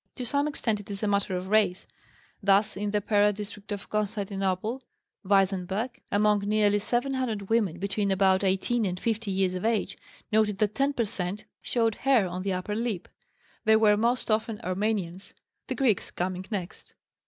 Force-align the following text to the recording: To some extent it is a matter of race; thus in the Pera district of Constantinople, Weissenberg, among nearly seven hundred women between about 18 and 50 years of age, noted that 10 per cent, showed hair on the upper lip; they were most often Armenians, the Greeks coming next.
To 0.15 0.25
some 0.25 0.47
extent 0.47 0.79
it 0.79 0.89
is 0.89 1.03
a 1.03 1.07
matter 1.07 1.37
of 1.37 1.49
race; 1.49 1.85
thus 2.41 2.75
in 2.75 2.89
the 2.89 3.01
Pera 3.01 3.31
district 3.31 3.71
of 3.71 3.87
Constantinople, 3.91 4.81
Weissenberg, 5.23 6.01
among 6.11 6.39
nearly 6.39 6.79
seven 6.79 7.13
hundred 7.13 7.49
women 7.49 7.77
between 7.77 8.09
about 8.09 8.43
18 8.43 8.83
and 8.87 8.99
50 8.99 9.29
years 9.29 9.53
of 9.53 9.63
age, 9.63 9.99
noted 10.31 10.57
that 10.57 10.73
10 10.73 10.93
per 10.93 11.05
cent, 11.05 11.45
showed 11.61 11.93
hair 12.01 12.27
on 12.27 12.41
the 12.41 12.51
upper 12.51 12.73
lip; 12.73 13.09
they 13.65 13.75
were 13.75 13.95
most 13.95 14.31
often 14.31 14.59
Armenians, 14.61 15.35
the 15.67 15.75
Greeks 15.75 16.09
coming 16.09 16.45
next. 16.49 16.95